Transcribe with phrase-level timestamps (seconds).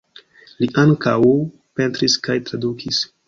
[0.63, 1.13] Li ankaŭ
[1.81, 3.05] pentris kaj tradukis.